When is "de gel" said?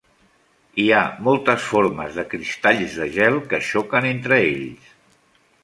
3.03-3.39